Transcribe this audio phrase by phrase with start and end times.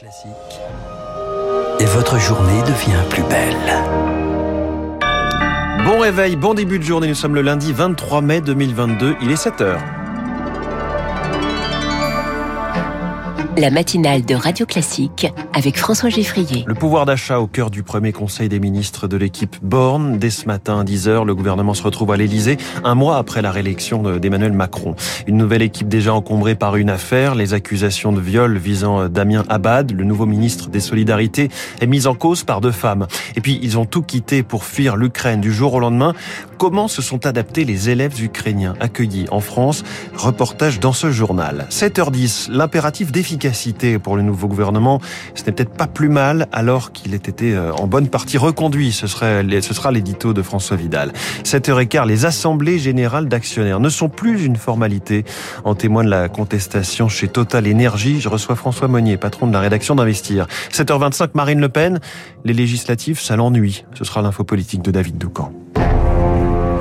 [0.00, 0.30] Classique.
[1.78, 3.54] Et votre journée devient plus belle.
[5.84, 7.08] Bon réveil, bon début de journée.
[7.08, 9.16] Nous sommes le lundi 23 mai 2022.
[9.20, 9.99] Il est 7 heures.
[13.60, 16.64] La matinale de Radio Classique avec François Geffrier.
[16.66, 20.18] Le pouvoir d'achat au cœur du premier conseil des ministres de l'équipe Borne.
[20.18, 23.50] Dès ce matin à 10h, le gouvernement se retrouve à l'Elysée, un mois après la
[23.50, 24.94] réélection d'Emmanuel Macron.
[25.26, 27.34] Une nouvelle équipe déjà encombrée par une affaire.
[27.34, 31.50] Les accusations de viol visant Damien Abad, le nouveau ministre des Solidarités,
[31.82, 33.08] est mise en cause par deux femmes.
[33.36, 36.14] Et puis, ils ont tout quitté pour fuir l'Ukraine du jour au lendemain.
[36.56, 39.82] Comment se sont adaptés les élèves ukrainiens accueillis en France?
[40.16, 41.66] Reportage dans ce journal.
[41.68, 43.49] 7h10, l'impératif d'efficacité
[44.02, 45.00] pour le nouveau gouvernement,
[45.34, 48.92] ce n'est peut-être pas plus mal alors qu'il ait été euh, en bonne partie reconduit.
[48.92, 51.12] Ce, serait, ce sera l'édito de François Vidal.
[51.44, 55.24] 7h15, les assemblées générales d'actionnaires ne sont plus une formalité.
[55.64, 58.20] En témoigne la contestation chez Total Énergie.
[58.20, 60.46] Je reçois François Monnier, patron de la rédaction d'Investir.
[60.72, 62.00] 7h25, Marine Le Pen.
[62.44, 63.84] Les législatives, ça l'ennuie.
[63.94, 65.52] Ce sera l'info politique de David Doucan.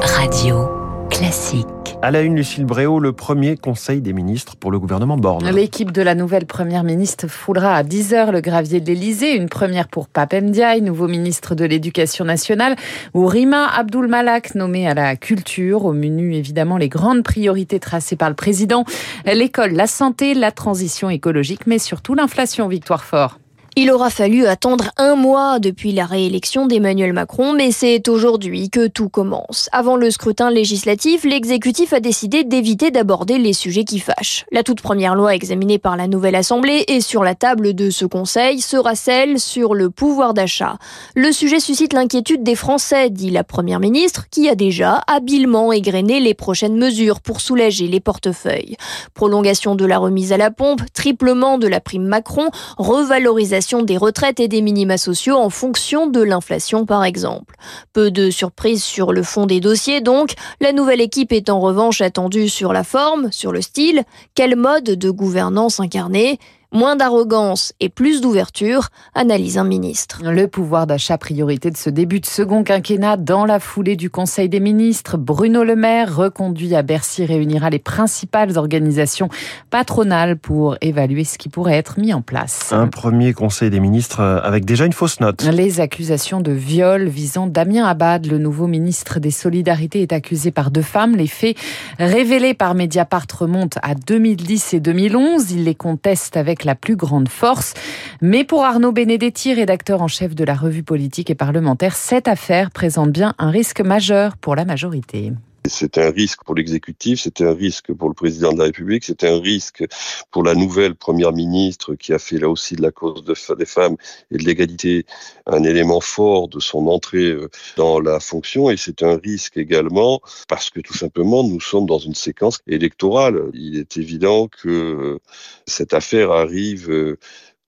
[0.00, 0.68] Radio
[1.10, 1.81] Classique.
[2.04, 5.48] À la une, Lucille Bréau, le premier conseil des ministres pour le gouvernement Borne.
[5.52, 9.36] L'équipe de la nouvelle première ministre foulera à 10h le gravier de l'Elysée.
[9.36, 12.74] Une première pour Pape Ndiaye, nouveau ministre de l'Éducation nationale,
[13.14, 15.84] ou Rima Abdul Malak, nommé à la culture.
[15.84, 18.84] Au menu, évidemment, les grandes priorités tracées par le président.
[19.24, 23.38] L'école, la santé, la transition écologique, mais surtout l'inflation, Victoire Fort.
[23.74, 28.86] Il aura fallu attendre un mois depuis la réélection d'Emmanuel Macron, mais c'est aujourd'hui que
[28.86, 29.70] tout commence.
[29.72, 34.44] Avant le scrutin législatif, l'exécutif a décidé d'éviter d'aborder les sujets qui fâchent.
[34.52, 38.04] La toute première loi examinée par la nouvelle Assemblée et sur la table de ce
[38.04, 40.76] Conseil sera celle sur le pouvoir d'achat.
[41.16, 46.20] Le sujet suscite l'inquiétude des Français, dit la Première ministre, qui a déjà habilement égrené
[46.20, 48.76] les prochaines mesures pour soulager les portefeuilles.
[49.14, 54.40] Prolongation de la remise à la pompe, triplement de la prime Macron, revalorisation des retraites
[54.40, 57.56] et des minima sociaux en fonction de l'inflation par exemple.
[57.92, 62.00] Peu de surprises sur le fond des dossiers donc, la nouvelle équipe est en revanche
[62.00, 64.02] attendue sur la forme, sur le style,
[64.34, 66.38] quel mode de gouvernance incarner
[66.74, 70.22] Moins d'arrogance et plus d'ouverture, analyse un ministre.
[70.24, 74.48] Le pouvoir d'achat priorité de ce début de second quinquennat dans la foulée du Conseil
[74.48, 75.18] des ministres.
[75.18, 79.28] Bruno Le Maire, reconduit à Bercy, réunira les principales organisations
[79.68, 82.72] patronales pour évaluer ce qui pourrait être mis en place.
[82.72, 85.44] Un premier Conseil des ministres avec déjà une fausse note.
[85.44, 90.70] Les accusations de viol visant Damien Abad, le nouveau ministre des Solidarités, est accusé par
[90.70, 91.16] deux femmes.
[91.16, 91.54] Les faits
[91.98, 95.52] révélés par Mediapart remontent à 2010 et 2011.
[95.52, 97.74] Il les conteste avec la plus grande force.
[98.20, 102.70] Mais pour Arnaud Benedetti, rédacteur en chef de la revue politique et parlementaire, cette affaire
[102.70, 105.32] présente bien un risque majeur pour la majorité.
[105.68, 109.22] C'est un risque pour l'exécutif, c'est un risque pour le président de la République, c'est
[109.22, 109.84] un risque
[110.32, 113.96] pour la nouvelle première ministre qui a fait là aussi de la cause des femmes
[114.32, 115.06] et de l'égalité
[115.46, 120.20] un élément fort de son entrée euh, dans la fonction et c'est un risque également
[120.48, 123.50] parce que tout simplement nous sommes dans une séquence électorale.
[123.54, 125.20] Il est évident que
[125.66, 127.18] cette affaire arrive euh,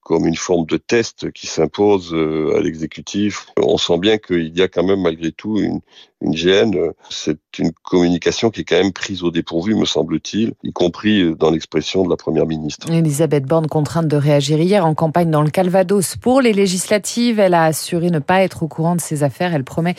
[0.04, 3.46] comme une forme de test qui s'impose euh, à l'exécutif.
[3.56, 5.80] On sent bien qu'il y a quand même malgré tout une,
[6.20, 6.76] une gêne.
[7.10, 11.50] C'est une communication qui est quand même prise au dépourvu, me semble-t-il, y compris dans
[11.50, 12.90] l'expression de la Première ministre.
[12.90, 17.54] Elisabeth Borne, contrainte de réagir hier en campagne dans le Calvados pour les législatives, elle
[17.54, 19.54] a assuré ne pas être au courant de ces affaires.
[19.54, 19.94] Elle promet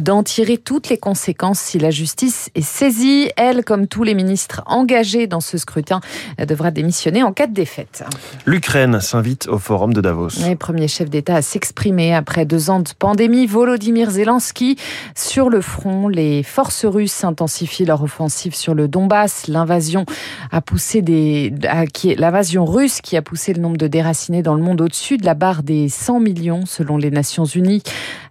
[0.00, 3.30] d'en tirer toutes les conséquences si la justice est saisie.
[3.36, 6.00] Elle, comme tous les ministres engagés dans ce scrutin,
[6.38, 8.04] devra démissionner en cas de défaite.
[8.46, 10.30] L'Ukraine s'invite au forum de Davos.
[10.58, 13.46] Premier chef d'État à s'exprimer après deux ans de pandémie.
[13.46, 14.76] Volodymyr Zelensky
[15.14, 16.08] sur le front.
[16.08, 19.48] Les forces russes intensifient leur offensive sur le Donbass.
[19.48, 20.04] L'invasion
[20.50, 21.52] a poussé des,
[22.16, 25.34] l'invasion russe qui a poussé le nombre de déracinés dans le monde au-dessus de la
[25.34, 27.82] barre des 100 millions selon les Nations Unies.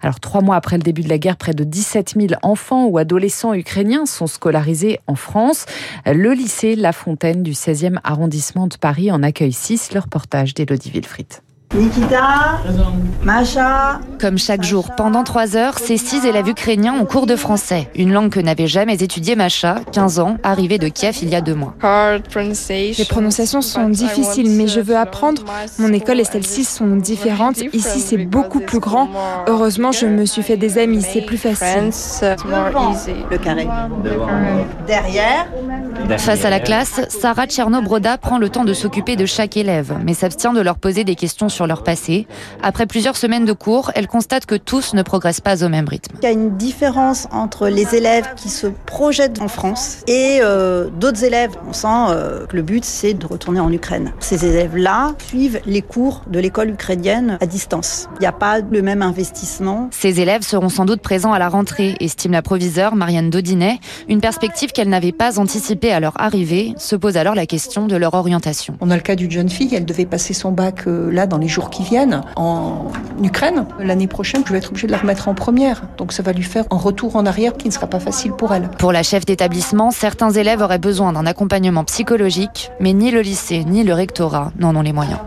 [0.02, 2.98] Alors trois mois après le début de la guerre, près de 17 000 enfants ou
[2.98, 5.66] adolescents ukrainiens sont scolarisés en France.
[6.06, 9.94] Le lycée La Fontaine du 16e arrondissement de Paris en accueille 6.
[9.94, 11.47] Le reportage d'Élodie Wilfried.
[11.76, 12.62] Nikita,
[13.24, 14.00] Macha.
[14.22, 18.14] Comme chaque jour, pendant trois heures, ces six élèves ukrainiens ont cours de français, une
[18.14, 21.54] langue que n'avait jamais étudiée Macha, 15 ans, arrivée de Kiev il y a deux
[21.54, 21.76] mois.
[21.84, 25.44] Les prononciations sont difficiles, mais je veux apprendre.
[25.78, 27.58] Mon école et celle-ci sont différentes.
[27.74, 29.10] Ici, c'est beaucoup plus grand.
[29.48, 31.92] Heureusement, je me suis fait des amis, c'est plus facile.
[32.24, 33.68] Le carré.
[34.88, 35.48] Derrière.
[36.18, 40.14] Face à la classe, Sarah Tchernobroda prend le temps de s'occuper de chaque élève, mais
[40.14, 42.28] s'abstient de leur poser des questions sur leur passé.
[42.62, 46.16] Après plusieurs semaines de cours, elle constate que tous ne progressent pas au même rythme.
[46.22, 50.90] Il y a une différence entre les élèves qui se projettent en France et euh,
[50.90, 51.52] d'autres élèves.
[51.68, 54.14] On sent euh, que le but, c'est de retourner en Ukraine.
[54.20, 58.08] Ces élèves-là suivent les cours de l'école ukrainienne à distance.
[58.18, 59.90] Il n'y a pas le même investissement.
[59.92, 64.22] Ces élèves seront sans doute présents à la rentrée, estime la proviseure Marianne Daudinet, une
[64.22, 66.74] perspective qu'elle n'avait pas anticipée à leur arrivée.
[66.78, 68.78] Se pose alors la question de leur orientation.
[68.80, 71.40] On a le cas d'une jeune fille, elle devait passer son bac euh, là dans
[71.40, 72.88] les jours qui viennent en
[73.22, 73.66] Ukraine.
[73.80, 75.84] L'année prochaine, je vais être obligée de la remettre en première.
[75.98, 78.54] Donc ça va lui faire un retour en arrière qui ne sera pas facile pour
[78.54, 78.70] elle.
[78.78, 83.64] Pour la chef d'établissement, certains élèves auraient besoin d'un accompagnement psychologique, mais ni le lycée
[83.66, 85.20] ni le rectorat n'en ont les moyens.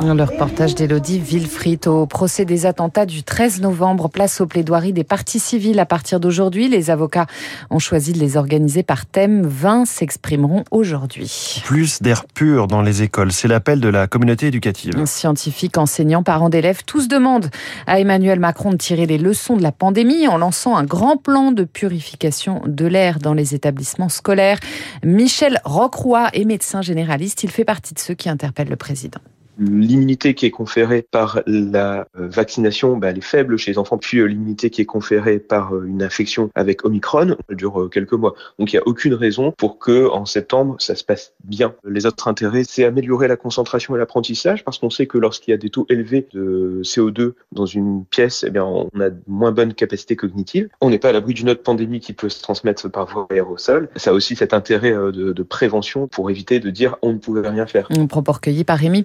[0.00, 5.04] Le reportage d'Elodie Villefrit au procès des attentats du 13 novembre, place aux plaidoiries des
[5.04, 6.68] parties civiles à partir d'aujourd'hui.
[6.68, 7.26] Les avocats
[7.70, 9.42] ont choisi de les organiser par thème.
[9.46, 11.62] 20 s'exprimeront aujourd'hui.
[11.64, 15.04] Plus d'air pur dans les écoles, c'est l'appel de la communauté éducative.
[15.04, 17.50] Scientifiques, enseignants, parents d'élèves, tous demandent
[17.86, 21.52] à Emmanuel Macron de tirer les leçons de la pandémie en lançant un grand plan
[21.52, 24.58] de purification de l'air dans les établissements scolaires.
[25.04, 27.44] Michel Rocroy est médecin généraliste.
[27.44, 29.20] Il fait partie de ceux qui interpellent le président
[29.58, 33.98] l'immunité qui est conférée par la euh, vaccination, bah, elle est faible chez les enfants.
[33.98, 38.12] Puis euh, l'immunité qui est conférée par euh, une infection avec Omicron, elle dure quelques
[38.12, 38.34] mois.
[38.58, 41.74] Donc il n'y a aucune raison pour que en septembre ça se passe bien.
[41.84, 45.54] Les autres intérêts, c'est améliorer la concentration et l'apprentissage parce qu'on sait que lorsqu'il y
[45.54, 49.74] a des taux élevés de CO2 dans une pièce, eh bien on a moins bonne
[49.74, 50.68] capacité cognitive.
[50.80, 53.88] On n'est pas à l'abri d'une autre pandémie qui peut se transmettre par voie aérosol.
[53.96, 57.66] Ça a aussi cet intérêt de, prévention pour éviter de dire on ne pouvait rien
[57.66, 57.88] faire.
[57.90, 59.02] Un propos recueilli par Rémi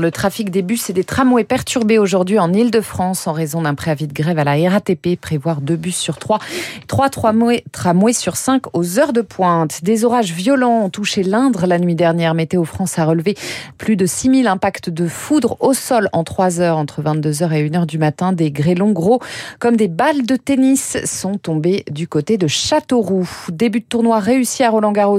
[0.00, 4.06] Le trafic des bus et des tramways perturbé aujourd'hui en Ile-de-France en raison d'un préavis
[4.06, 5.20] de grève à la RATP.
[5.20, 6.38] Prévoir deux bus sur trois,
[6.86, 9.84] trois tramways, sur cinq aux heures de pointe.
[9.84, 12.32] Des orages violents ont touché l'Indre la nuit dernière.
[12.34, 13.36] Météo France a relevé
[13.76, 17.84] plus de 6000 impacts de foudre au sol en trois heures entre 22h et 1h
[17.84, 18.32] du matin.
[18.32, 19.20] Des grêlons gros
[19.58, 23.28] comme des balles de tennis sont tombés du côté de Châteauroux.
[23.50, 25.18] Début de tournoi réussi à Roland Garros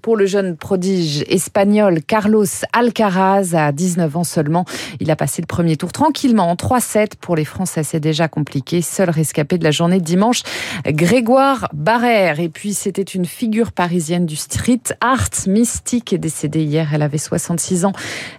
[0.00, 4.64] pour le jeune prodige espagnol Carlos Alcaraz à 19 ans seulement.
[5.00, 7.16] Il a passé le premier tour tranquillement en 3-7.
[7.20, 8.82] Pour les Français, c'est déjà compliqué.
[8.82, 10.42] Seul rescapé de la journée de dimanche,
[10.86, 12.40] Grégoire Barrère.
[12.40, 16.90] Et puis, c'était une figure parisienne du street art mystique décédée hier.
[16.92, 17.92] Elle avait 66 ans.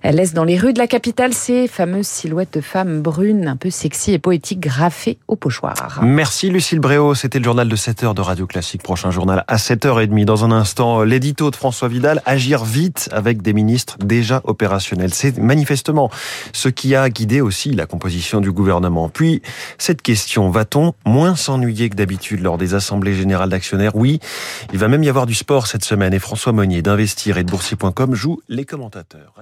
[0.03, 3.55] Elle laisse dans les rues de la capitale ces fameuses silhouettes de femmes brunes, un
[3.55, 5.99] peu sexy et poétiques, graffées au pochoir.
[6.03, 7.15] Merci Lucille Bréau.
[7.15, 8.83] C'était le journal de 7h de Radio Classique.
[8.83, 10.25] Prochain journal à 7h30.
[10.25, 12.21] Dans un instant, l'édito de François Vidal.
[12.25, 15.13] Agir vite avec des ministres déjà opérationnels.
[15.13, 16.11] C'est manifestement
[16.53, 19.09] ce qui a guidé aussi la composition du gouvernement.
[19.09, 19.41] Puis,
[19.79, 23.95] cette question, va-t-on moins s'ennuyer que d'habitude lors des assemblées générales d'actionnaires?
[23.95, 24.19] Oui,
[24.71, 27.49] il va même y avoir du sport cette semaine et François Monnier d'Investir et de
[27.49, 29.33] Boursier.com joue les commentateurs.